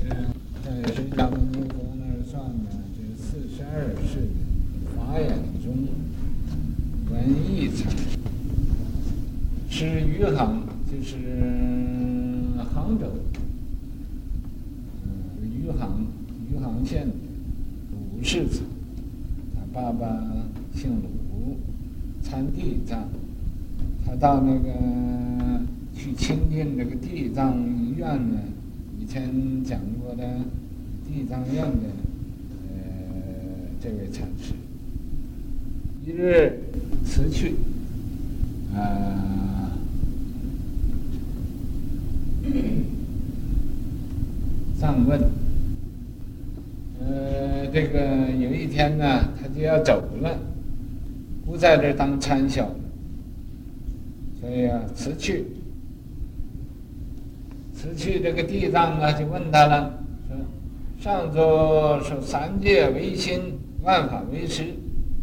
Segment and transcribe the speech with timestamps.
[0.00, 0.08] 这
[0.64, 4.28] 在释迦牟尼佛那儿算呢，这四十二世
[4.96, 5.28] 法眼
[5.62, 5.88] 中
[7.10, 7.92] 文义禅
[9.68, 11.16] 是余杭，就是
[12.72, 13.06] 杭州，
[15.04, 15.10] 嗯，
[15.42, 16.06] 余杭
[16.50, 17.12] 余杭县的
[17.92, 18.62] 鲁氏藏，
[19.54, 20.06] 他爸爸
[20.74, 21.58] 姓鲁，
[22.22, 23.06] 参地藏，
[24.06, 25.60] 他到那个
[25.94, 27.58] 去亲近这个地藏
[27.96, 28.38] 院呢。
[29.00, 30.22] 以前讲过的
[31.08, 31.88] 地藏院的
[32.68, 32.76] 呃
[33.82, 34.52] 这位禅师，
[36.04, 36.60] 一日
[37.04, 37.54] 辞去，
[38.74, 39.72] 啊，
[44.78, 45.18] 藏问，
[47.00, 50.38] 呃，这个有一天呢，他就要走了，
[51.46, 52.76] 不在这当参晓了，
[54.40, 55.46] 所以啊，辞去。
[57.80, 59.90] 辞去这个地藏啊，就问他了，
[60.28, 60.36] 说
[61.00, 64.64] ：“上座说三界唯心，万法唯识。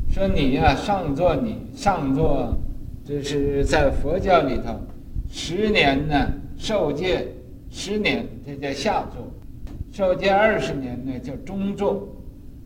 [0.09, 2.57] 说你呀、上座你上座，
[3.05, 4.75] 这是在佛教里头，
[5.29, 7.27] 十年呢受戒，
[7.69, 9.21] 十年这叫下座；
[9.91, 12.07] 受戒二十年呢叫中座；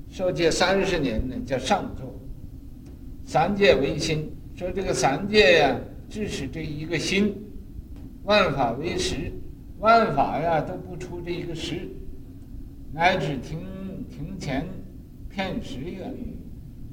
[0.10, 2.10] 受戒三十年呢叫上座。
[3.26, 5.76] 三界唯心，说这个三界呀、啊，
[6.10, 7.36] 只是这一个心，
[8.24, 9.30] 万法唯识。”
[9.82, 11.90] 万法呀都不出这一个识，
[12.94, 13.66] 乃至庭
[14.08, 14.64] 庭前
[15.28, 16.06] 片石月，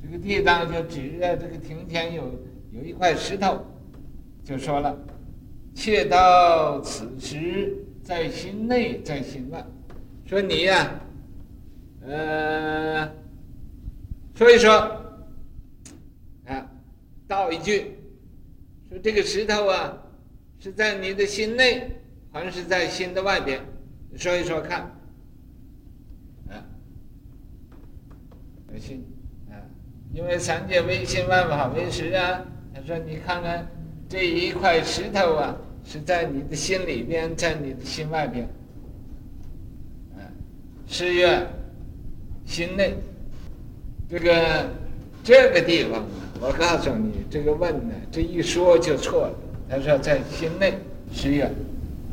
[0.02, 2.24] 这个地藏就指着这个庭前有
[2.72, 3.62] 有一块石头，
[4.42, 4.98] 就说了
[5.76, 9.62] ：“切到此时，在心内，在心外。”
[10.24, 10.90] 说你呀，
[12.06, 13.06] 呃，
[14.34, 14.70] 说一说，
[16.46, 16.70] 啊，
[17.26, 17.98] 道一句，
[18.88, 19.94] 说这个石头啊，
[20.58, 21.90] 是在你的心内。
[22.30, 23.60] 还是在心的外边，
[24.16, 24.82] 说一说看，
[26.48, 26.60] 啊，
[28.78, 29.02] 心，
[29.50, 29.56] 啊，
[30.12, 32.44] 因为三界唯心，万法唯识啊。
[32.74, 33.66] 他说：“你看看
[34.08, 38.46] 这一块石头啊，是在你的心里边，在你的心外边，
[40.14, 40.20] 啊，
[40.86, 41.46] 是愿
[42.44, 42.94] 心内，
[44.08, 44.70] 这个
[45.24, 46.06] 这个地方啊，
[46.40, 49.34] 我告诉你，这个问呢，这一说就错了。
[49.68, 50.74] 他说在心内
[51.10, 51.50] 是愿。”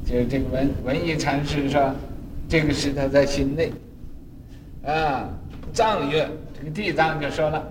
[0.05, 1.91] 就这个文文义禅师说，
[2.47, 3.71] 这个石头在心内，
[4.85, 5.27] 啊，
[5.73, 7.67] 藏乐，这个地藏就说了，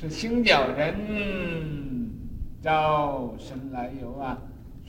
[0.00, 0.94] 是星角人
[2.62, 4.38] 招生来由啊，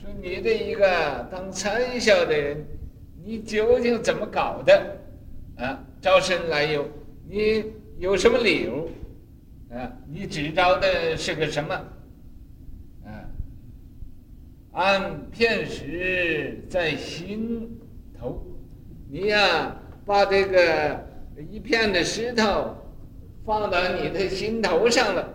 [0.00, 2.64] 说你这一个当参校的人，
[3.24, 4.96] 你究竟怎么搞的？
[5.56, 6.86] 啊，招生来由，
[7.28, 7.64] 你
[7.98, 8.88] 有什么理由？
[9.76, 11.76] 啊，你只招的是个什么？
[14.74, 17.78] 安片石在心
[18.18, 18.44] 头，
[19.08, 21.00] 你呀，把这个
[21.48, 22.74] 一片的石头
[23.46, 25.32] 放到你的心头上了，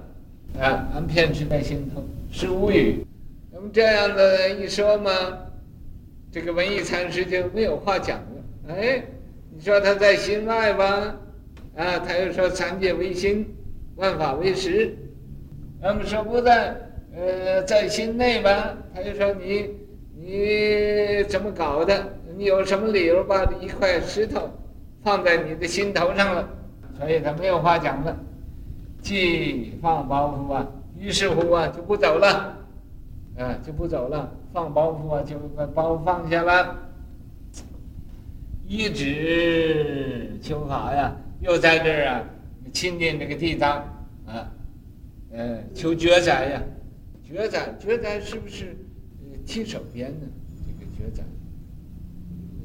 [0.60, 3.06] 啊，安片石在心头是无语。
[3.50, 5.12] 那么这样的一说嘛，
[6.30, 8.76] 这个文义禅师就没有话讲了。
[8.76, 9.02] 哎，
[9.56, 11.16] 你说他在心外吧，
[11.78, 13.48] 啊，他又说三界唯心，
[13.96, 14.98] 万法唯实，
[15.82, 16.76] 那么说不在。
[17.16, 19.70] 呃，在心内吧，他就说你
[20.16, 22.06] 你怎么搞的？
[22.38, 24.50] 你有什么理由把一块石头
[25.04, 26.48] 放在你的心头上了？
[26.98, 28.16] 所以他没有话讲了，
[29.02, 30.68] 即放包袱啊，
[30.98, 32.56] 于是乎啊就不走了，
[33.38, 36.76] 啊就不走了，放包袱啊就把包袱放下了，
[38.68, 42.24] 一直求法呀，又在这儿啊
[42.72, 43.78] 亲近这个地藏
[44.28, 44.52] 啊，
[45.34, 46.62] 呃求觉宰呀。
[47.32, 48.76] 觉宰，觉宰是不是
[49.22, 50.28] 呃提手边的
[50.66, 51.24] 这个觉宰？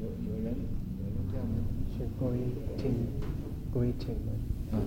[0.01, 0.55] 有有人
[0.97, 1.53] 有人这样吗？
[1.95, 2.25] 是归
[2.75, 2.91] 听，
[3.71, 4.31] 归听吗？
[4.71, 4.81] 啊，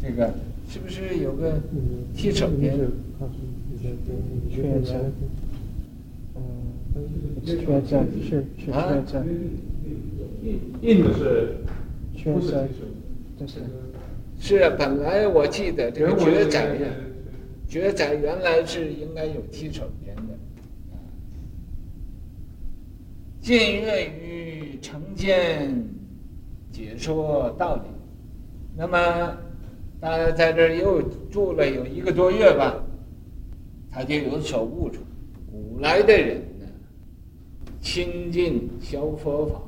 [0.00, 0.32] 这个
[0.68, 1.60] 是不是有个
[2.14, 2.78] 提手边？
[4.48, 4.94] 觉宰，
[6.36, 6.40] 嗯，
[7.44, 8.70] 觉宰是是觉
[9.04, 9.24] 宰。
[10.80, 11.56] 印的是
[12.14, 13.60] 是。
[14.40, 16.86] 是啊，本来我记得这个觉宰呀。
[17.68, 20.32] 觉宰原来是应该有提手边的，
[20.92, 20.96] 啊，
[23.42, 25.84] 近月于成见
[26.72, 27.82] 解说道理，
[28.74, 29.36] 那么
[30.00, 32.82] 大家在这儿又住了有一个多月吧，
[33.90, 35.02] 他就有所悟出，
[35.50, 36.66] 古来的人呢，
[37.82, 39.60] 亲近学佛法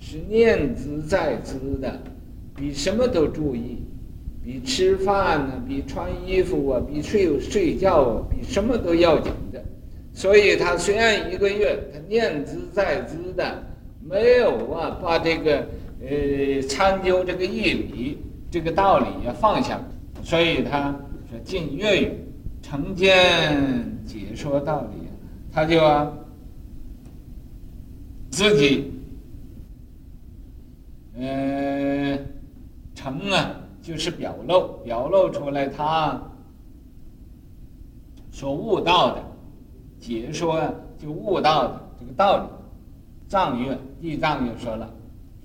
[0.00, 2.02] 是念兹在兹的，
[2.56, 3.84] 比什么都注意。
[4.48, 9.62] 比吃饭呢，比穿衣服啊，比睡睡觉啊，比什么都要紧的。
[10.14, 13.62] 所以他虽然一个月，他念兹在兹的，
[14.02, 15.66] 没有啊，把这个
[16.00, 18.18] 呃参究这个义理、
[18.50, 19.78] 这个道理啊放下，
[20.24, 20.98] 所以他
[21.28, 22.12] 说进粤语
[22.62, 23.54] 成见
[24.06, 25.08] 解说道理，
[25.52, 26.10] 他就啊
[28.30, 28.94] 自己
[31.18, 32.18] 呃
[32.94, 33.54] 成啊，
[33.88, 36.20] 就是表露表露出来他
[38.30, 39.24] 所悟道的
[39.98, 40.60] 解说
[40.98, 42.42] 就悟道的这个道理。
[43.28, 44.90] 藏乐地藏就说了，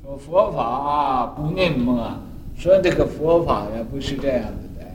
[0.01, 2.11] 说佛法不念墨，
[2.57, 4.85] 说这个佛法呀不是这样子的，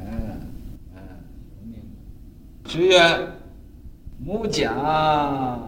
[0.95, 1.01] 啊，
[1.59, 1.83] 不念，
[2.65, 2.99] 只曰
[4.19, 5.59] 目假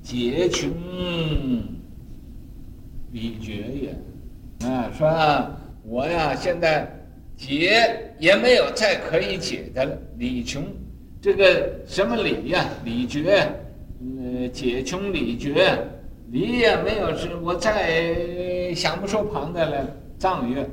[0.00, 0.70] 解穷
[3.12, 5.08] 理绝也，啊，说
[5.88, 6.86] 我呀现在
[7.34, 10.62] 解也没有再可以解的了，理穷，
[11.20, 12.66] 这个什么理呀？
[12.84, 13.48] 理绝，
[14.00, 15.78] 嗯，解穷理绝。
[16.30, 19.86] 理也没有，是我再想不出旁的了。
[20.18, 20.68] 藏曰：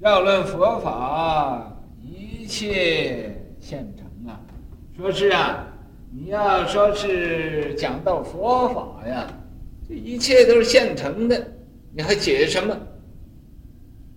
[0.00, 4.38] 要论佛法，一切现成啊。
[4.94, 5.66] 说是啊，
[6.12, 9.26] 你要说是讲到佛法呀，
[9.88, 11.46] 这一切都是现成的，
[11.94, 12.76] 你还解什么？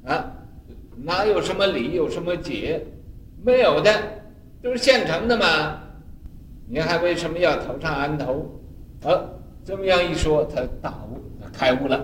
[0.08, 0.32] 啊，
[0.96, 2.84] 哪有什么理，有什么解？
[3.44, 3.92] 没有的，
[4.62, 5.80] 都是现成的嘛。
[6.68, 8.60] 你还为什么要头上安头？
[9.04, 9.22] 啊？
[9.64, 11.98] 这么样一说，他大悟，他开悟了，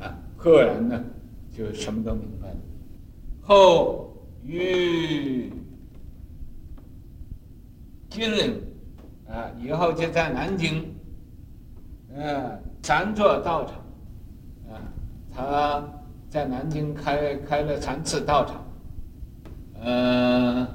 [0.00, 1.00] 啊，赫然呢，
[1.56, 2.56] 就什么都明白了。
[3.40, 4.12] 后
[4.42, 5.52] 与
[8.10, 8.60] 金陵，
[9.28, 10.84] 啊，以后就在南京，
[12.12, 13.74] 呃，三座道场，
[14.74, 14.82] 啊，
[15.32, 15.88] 他
[16.28, 18.64] 在南京开开了三次道场，
[19.80, 20.68] 呃，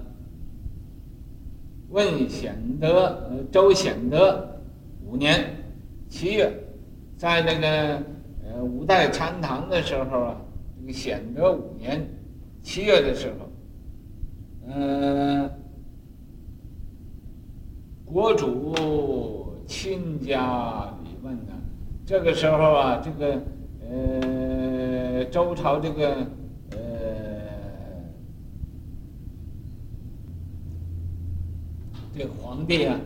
[1.89, 4.59] 问显德，周显德
[5.05, 5.45] 五年。
[6.09, 6.53] 七月，
[7.17, 7.67] 在那个
[8.45, 10.37] 呃五代禅堂的时候啊，
[10.79, 12.07] 这个显德五年
[12.61, 13.49] 七月的时候，
[14.67, 15.49] 嗯、
[18.05, 21.53] 国主亲加礼问呢。
[22.05, 23.41] 这个时候啊，这个
[23.89, 24.21] 呃
[25.25, 26.15] 周朝这个
[26.71, 26.77] 呃
[32.17, 32.99] 这个皇帝啊。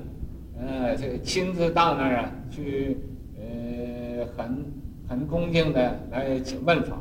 [0.60, 2.98] 呃，这个亲自到那儿啊，去，
[3.38, 4.66] 呃，很
[5.08, 6.98] 很恭敬的来请问法，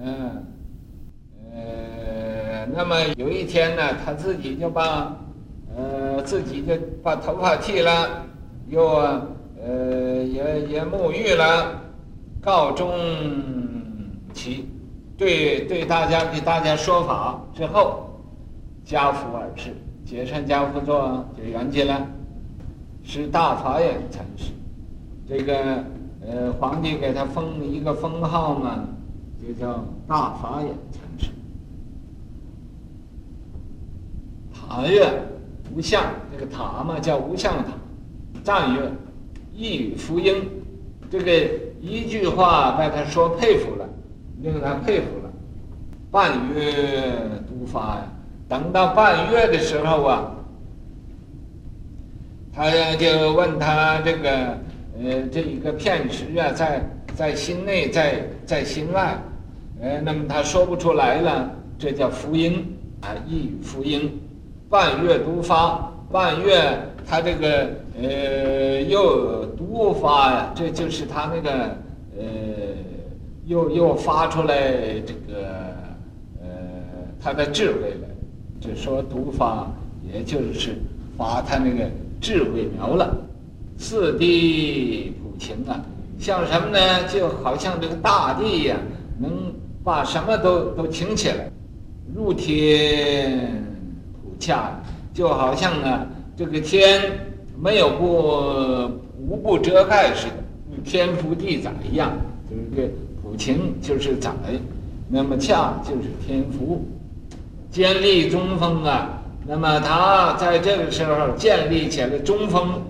[0.00, 0.44] 嗯，
[1.54, 5.16] 呃，那么有一天呢，他自己就把，
[5.76, 8.26] 呃，自己就把头发剃了，
[8.66, 11.80] 又呃也也沐浴了，
[12.40, 12.90] 告终
[14.32, 14.68] 其，
[15.16, 18.08] 对对大家给大家说法之后，
[18.86, 19.74] 跏趺而逝。
[20.04, 22.06] 解禅跏趺坐就圆寂了，
[23.04, 24.52] 是大法眼禅师。
[25.28, 25.84] 这个
[26.26, 28.84] 呃，皇帝给他封一个封号嘛，
[29.40, 31.30] 就叫大法眼禅师。
[34.54, 35.12] 塔院
[35.74, 36.02] 无相，
[36.32, 37.72] 这个塔嘛叫无相塔。
[38.42, 38.90] 藏曰
[39.54, 40.42] 一语福音，
[41.10, 41.30] 这个
[41.82, 43.86] 一句话把他说佩服了，
[44.42, 45.30] 令他佩服了。
[46.10, 46.62] 半月
[47.48, 48.12] 都发呀。
[48.48, 50.32] 等到半月的时候啊，
[52.52, 54.30] 他就问他这个
[54.98, 56.82] 呃这一个片时啊，在
[57.14, 59.18] 在心内，在在心外，
[59.82, 64.18] 呃，那么他说不出来了，这叫福音啊，一语福音。
[64.70, 71.50] 半月都发，半月他这个呃又都发呀，这就是他那个
[72.18, 72.24] 呃
[73.48, 75.48] 又又发出来这个
[76.40, 76.48] 呃
[77.18, 78.08] 他的智慧了。
[78.60, 79.70] 就说读法，
[80.12, 80.76] 也就是
[81.16, 81.88] 发他那个
[82.20, 83.16] 智慧苗了。
[83.78, 85.80] 四地普晴啊，
[86.18, 86.78] 像什么呢？
[87.08, 88.76] 就好像这个大地呀、
[89.18, 89.30] 能
[89.84, 91.48] 把什么都都擎起来，
[92.12, 93.62] 入天
[94.20, 94.72] 普洽，
[95.14, 96.04] 就好像啊，
[96.36, 97.00] 这个天
[97.56, 102.10] 没有不无不遮盖似的，天覆地载一样。
[102.50, 102.92] 就是这
[103.38, 104.32] 情就是载，
[105.08, 106.84] 那么恰就是天福。
[107.70, 112.82] 建立中锋啊，那么他在这个时候建立起来中锋，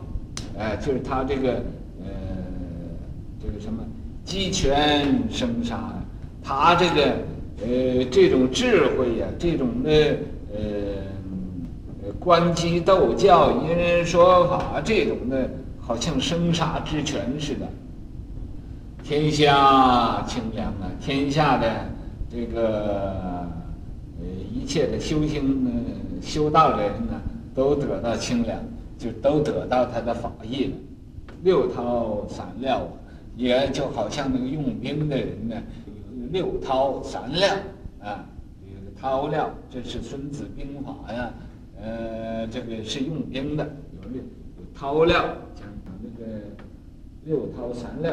[0.57, 1.53] 哎，就是他这个
[2.01, 2.09] 呃
[3.43, 3.85] 这个什么
[4.25, 5.93] 鸡犬生杀，
[6.43, 7.03] 他这个
[7.61, 9.91] 呃这种智慧呀、这种的
[10.55, 15.51] 呃观机斗教、因人说法这种的，
[15.81, 17.67] 好像生杀之权似的。
[19.09, 21.67] 天下清凉啊，天下的
[22.31, 23.15] 这个
[24.21, 24.29] 呃。
[24.53, 25.71] 一切的修行呢，
[26.21, 27.19] 修道的人呢，
[27.55, 28.61] 都得到清凉，
[28.99, 30.73] 就都得到他的法益了。
[31.43, 32.93] 六韬三料啊，
[33.35, 37.49] 也就好像那个用兵的人呢，有六韬三料
[38.03, 38.27] 啊，
[38.61, 41.33] 这个韬料，这是《孙子兵法》呀，
[41.81, 43.65] 呃，这个是用兵的，
[44.03, 44.23] 有六
[44.75, 45.25] 韬料，
[45.55, 45.67] 讲
[46.03, 46.31] 那个
[47.25, 48.13] 六韬三料。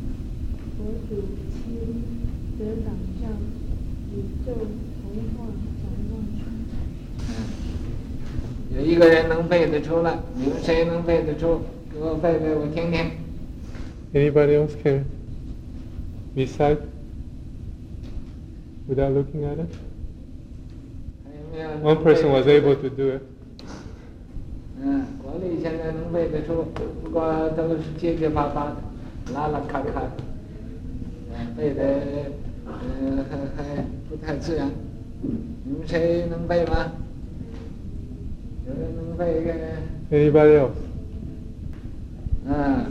[0.81, 1.21] 佛祖
[1.53, 2.03] 亲
[2.57, 2.87] 得感
[3.21, 3.27] 召，
[4.15, 4.51] 宇宙
[5.03, 5.05] 童
[5.37, 5.45] 话
[5.77, 6.41] 展望出。
[7.29, 7.29] 嗯，
[8.75, 11.61] 有一个人能背得出来，你们谁能背得出？
[11.93, 13.11] 给我背背，我听听。
[14.13, 15.05] Anybody else can
[16.35, 16.79] recite
[18.89, 19.69] without looking at it?
[21.83, 23.21] One person was able to do it.
[24.81, 26.65] 嗯，国立现在能背得出，
[27.03, 28.77] 不过都是结结巴巴的，
[29.33, 30.30] 拉拉咔咔，嗯，
[31.55, 31.83] 背的
[32.65, 34.69] 嗯还还不太自然。
[35.21, 36.91] 你们谁能背吗？
[38.67, 39.51] 有人能背一个
[40.11, 40.69] ？Anybody else？
[42.45, 42.85] 嗯，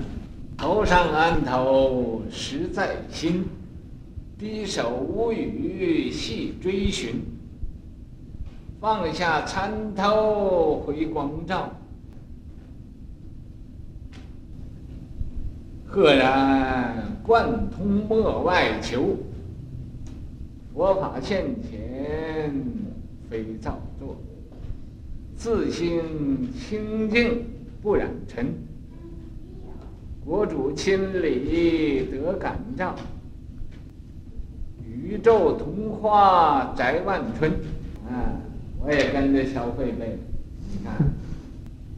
[0.56, 3.44] 头上安头实在心，
[4.38, 7.22] 低首无语细追寻，
[8.80, 11.70] 放下参头回光照。
[15.86, 19.16] 赫然贯通莫外求，
[20.74, 22.52] 佛法现前
[23.28, 24.16] 非造作，
[25.36, 26.00] 自心
[26.52, 27.44] 清净
[27.82, 28.46] 不染尘，
[30.24, 32.94] 国主亲礼得感召，
[34.86, 37.50] 宇宙同化宅万春。
[38.08, 38.40] 啊，
[38.82, 40.18] 我也跟着小慧背，
[40.72, 40.96] 你看，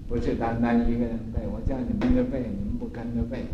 [0.09, 3.45] 不是单单一个人背，我叫你们着背，你们不跟着背。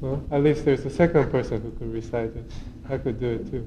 [0.00, 2.50] Well, at least there's a second person who could recite it.
[2.88, 3.64] I could do it too.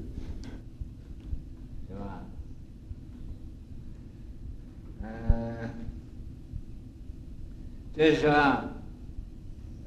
[1.88, 2.22] 是吧？
[5.02, 5.70] 嗯，
[7.94, 8.64] 这是啊，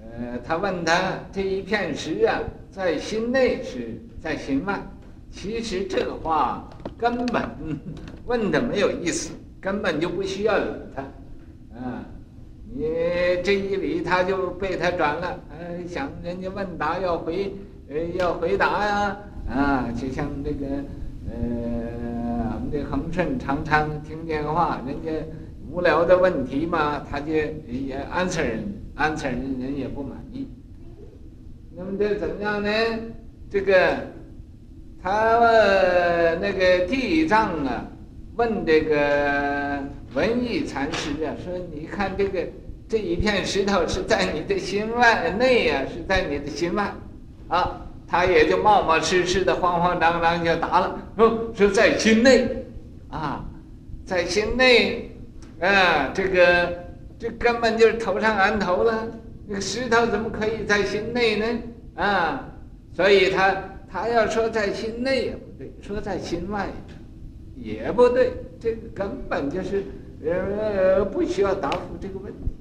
[0.01, 4.81] 呃，他问他这一片石啊，在心内是在心外？
[5.31, 7.49] 其实这个话根本
[8.25, 10.65] 问的没有意思，根本就不需要理
[10.95, 11.03] 他，
[13.43, 15.39] 这一理，他就被他转了。
[15.49, 17.53] 呃，想人家问答要回，
[17.89, 19.17] 呃，要回答呀，
[19.49, 20.65] 啊，就像这个，
[21.29, 25.11] 呃，我们这恒顺常常听电话，人家
[25.71, 28.63] 无聊的问题嘛，他就也 answer 人
[28.97, 30.47] ，answer 人，人也不满意。
[31.75, 32.69] 那么这怎么样呢？
[33.49, 33.97] 这个，
[35.01, 37.85] 他问那个地藏啊，
[38.35, 42.45] 问这个文义禅师啊，说你看这个。
[42.95, 46.93] 这一片石头是在你的心外内呀，是在你的心外，
[47.49, 52.47] 啊，他也就冒冒失失的、慌慌张张就答了，说是在心内，
[53.09, 53.43] 啊，
[54.05, 55.11] 在心内，
[55.59, 56.85] 啊，这个
[57.19, 59.05] 这根本就是头上安头了，
[59.45, 61.45] 那个石头怎么可以在心内呢？
[61.95, 62.47] 啊，
[62.93, 63.61] 所以他
[63.91, 66.69] 他要说在心内也不对，说在心外
[67.57, 69.83] 也不对，这根本就是
[70.25, 72.54] 呃不需要答复这个问题。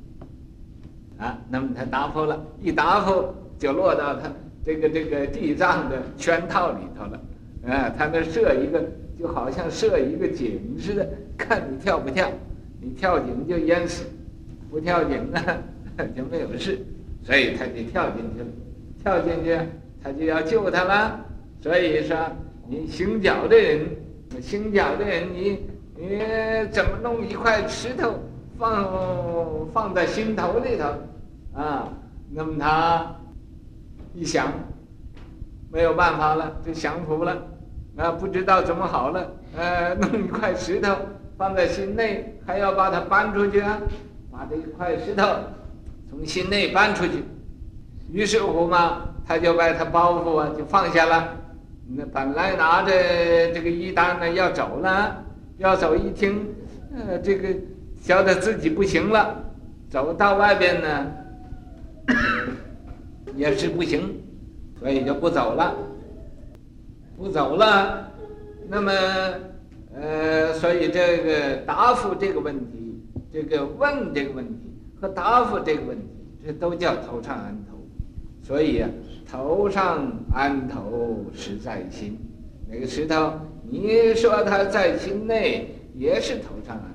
[1.19, 4.31] 啊，那么他答复了，一答复就落到他
[4.65, 7.21] 这个这个地藏的圈套里头了。
[7.67, 8.85] 啊，他那设一个，
[9.19, 12.31] 就好像设一个井似的，看你跳不跳，
[12.81, 14.05] 你跳井就淹死，
[14.71, 15.41] 不跳井呢
[16.15, 16.79] 就没有事，
[17.23, 18.47] 所以他就跳进去了。
[19.03, 19.59] 跳进去，
[20.03, 21.25] 他就要救他了。
[21.63, 22.17] 所以说，
[22.69, 23.81] 你行脚的人，
[24.43, 25.59] 行脚的人，你
[25.97, 26.19] 你
[26.71, 28.15] 怎么弄一块石头
[28.59, 31.61] 放放在心头里头？
[31.61, 31.89] 啊，
[32.31, 33.15] 那么他
[34.13, 34.49] 一想，
[35.71, 37.37] 没有办法了，就降服了，
[37.97, 40.95] 啊，不知道怎么好了，呃， 弄一块石头
[41.37, 43.79] 放在心内，还要把它搬出去啊，
[44.33, 45.25] 把这一块石头
[46.11, 47.25] 从心内搬出去，
[48.11, 51.37] 于是乎嘛，他就把他包袱啊就放下了，
[51.89, 52.91] 那本来拿着
[53.53, 55.23] 这个衣担呢要走了，
[55.59, 56.49] 要走一听，
[56.97, 57.49] 呃，这个
[58.05, 59.43] 晓得自己不行了，
[59.89, 61.11] 走到外边呢。
[63.35, 64.23] 也是不行，
[64.79, 65.75] 所以就不走了，
[67.17, 68.07] 不走了。
[68.69, 68.93] 那么，
[69.95, 74.71] 呃，所以这个答复这个问题，这个问这个问题
[75.01, 76.07] 和答复这个问题，
[76.45, 77.79] 这都叫头上安头。
[78.43, 78.91] 所以啊，
[79.27, 82.19] 头上安头实在心。
[82.69, 83.33] 那个石头，
[83.69, 86.94] 你说它在心内，也是头上安；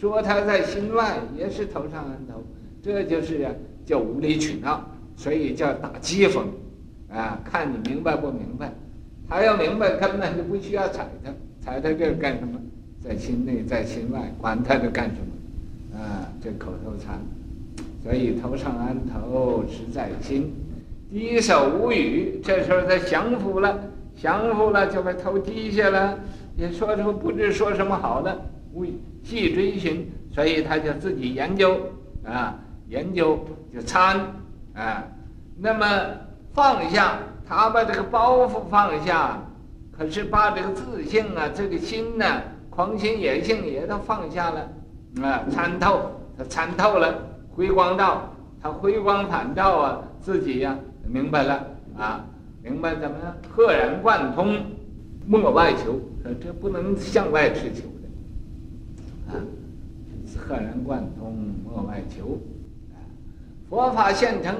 [0.00, 2.42] 说他在心外，也是头上安头。
[2.80, 3.48] 这就是，
[3.84, 6.42] 叫无理取闹，所以叫打讥讽。
[7.12, 8.72] 啊，看你明白不明白？
[9.28, 12.60] 他要明白，根本就不需要踩他，踩他这个干什么？
[13.02, 15.98] 在心内，在心外，管他的干什么？
[15.98, 17.18] 啊，这口头禅。
[18.04, 20.52] 所以头上安头，实在心。
[21.10, 23.80] 低首无语，这时候他降服了，
[24.16, 26.18] 降服了就把头低下了，
[26.56, 28.40] 也说出不知说什么好了，
[28.72, 31.78] 无语既追寻，所以他就自己研究
[32.24, 32.54] 啊，
[32.88, 33.38] 研究
[33.72, 34.18] 就参
[34.74, 35.04] 啊，
[35.58, 35.86] 那么
[36.52, 39.38] 放下，他把这个包袱放下，
[39.96, 42.24] 可是把这个自性啊，这个心呢、
[42.70, 44.60] 狂心野性也都放下了
[45.22, 48.32] 啊，参透，他参透了，回光照，
[48.62, 52.24] 他回光返照啊，自己呀、明白了啊，
[52.62, 53.34] 明白怎么样？
[53.48, 54.56] 赫然贯通，
[55.26, 56.00] 莫外求。
[56.42, 57.84] 这不能向外去求，
[59.28, 59.34] 啊，
[60.36, 62.38] 赫然贯通，莫外求。
[63.68, 64.54] 佛法现成，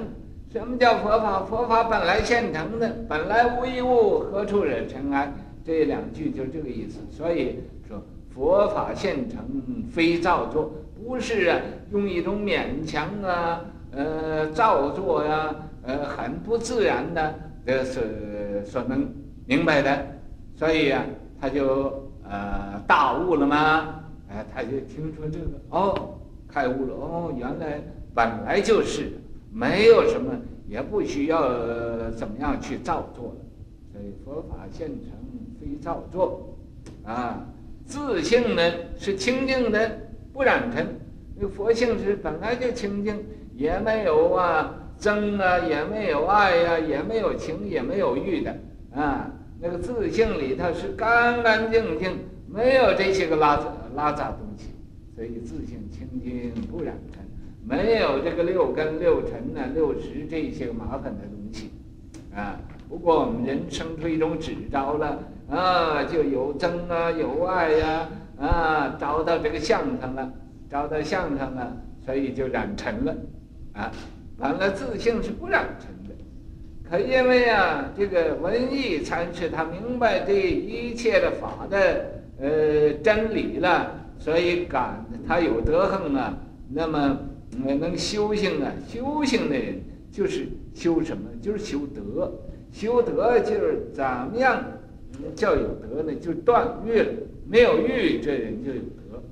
[0.51, 1.43] 什么叫佛法？
[1.43, 5.33] 佛法本来现成的，本来无一物，何处惹尘埃？
[5.65, 6.99] 这两句就这个意思。
[7.09, 8.01] 所以说，
[8.33, 9.39] 佛法现成，
[9.91, 10.71] 非造作，
[11.03, 11.59] 不是啊，
[11.91, 13.61] 用一种勉强啊，
[13.91, 15.55] 呃，造作呀、啊。
[15.81, 17.33] 呃，很不自然的，
[17.65, 19.07] 这是所能
[19.47, 20.05] 明白的，
[20.53, 21.03] 所以、啊，
[21.39, 24.01] 他就呃大悟了吗？
[24.29, 27.81] 哎，他就听说这个哦，开悟了哦，原来
[28.13, 29.11] 本来就是
[29.51, 30.31] 没有什么，
[30.67, 31.41] 也不需要、
[32.11, 33.35] 怎么样去造作，
[33.91, 35.11] 所以佛法现成
[35.59, 36.55] 非造作，
[37.03, 37.45] 啊，
[37.85, 38.61] 自性呢
[38.97, 39.91] 是清净的，
[40.31, 40.87] 不染尘，
[41.35, 43.15] 那佛性是本来就清净，
[43.55, 44.75] 也没有啊。
[44.99, 48.53] 憎啊，也没有爱呀、也没有情，也没有欲的
[48.93, 49.31] 啊。
[49.61, 52.17] 那个自性里头是干干净净，
[52.51, 54.69] 没有这些个拉杂拉杂东西，
[55.15, 57.21] 所以自性清净不染尘，
[57.63, 61.71] 没有这个六根六尘呐、六识这些个麻烦的东西
[62.35, 62.59] 啊。
[62.89, 68.09] 不过我们人生出一种执着了啊，就有憎啊，有爱呀
[68.39, 70.33] 啊，啊，到这个相上了，
[70.69, 73.15] 找到相上了，所以就染尘了
[73.73, 73.91] 啊。
[74.37, 76.15] 完了，自性是不染尘的，
[76.89, 86.37] 可因为啊，这个文艺禅师他明白这一切的法的呃真理了，所以感他有德行啊，
[86.71, 87.19] 那么
[87.57, 91.23] 能修行啊，修行的人就是修什么？
[91.41, 92.31] 就是修德，
[92.71, 94.63] 修德就是怎么样
[95.35, 96.13] 叫有德呢？
[96.21, 97.11] 就断欲了，
[97.47, 99.23] 没有欲，这人就有德，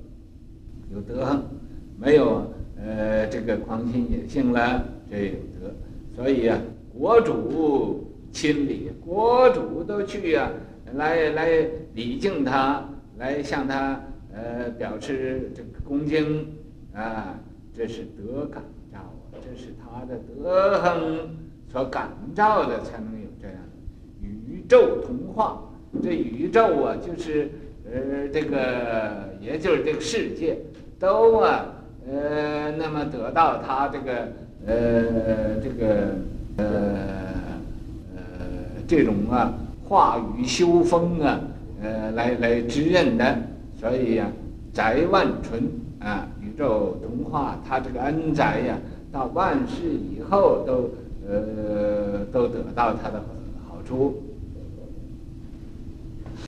[0.94, 1.42] 有德行，
[1.98, 4.84] 没有呃这个狂心野性了。
[5.10, 5.72] 这有德，
[6.14, 6.58] 所以、啊，
[6.92, 10.50] 国主亲礼，国主都去、啊，
[10.94, 11.48] 来来
[11.94, 12.86] 礼敬他，
[13.18, 14.00] 来向他
[14.32, 16.46] 呃表示这个恭敬
[16.94, 17.38] 啊，
[17.76, 21.36] 这是德感召啊，这是他的德行
[21.70, 25.62] 所感召的，才能有这样的宇宙同化。
[26.02, 27.50] 这宇宙啊，就是
[27.84, 30.58] 呃这个，也就是这个世界，
[30.98, 31.66] 都啊
[32.10, 34.28] 呃那么得到他这个。
[34.66, 36.16] 呃，这个
[36.56, 36.64] 呃
[38.16, 38.22] 呃
[38.88, 39.54] 这种啊
[39.84, 41.40] 化雨修风啊，
[41.82, 43.38] 呃来来指引的，
[43.78, 44.32] 所以呀、啊，
[44.72, 45.62] 宅万存
[46.00, 48.78] 啊，宇宙同化，他这个恩宅呀、
[49.12, 50.90] 到万世以后都
[51.28, 53.22] 呃都得到他的
[53.68, 54.22] 好处。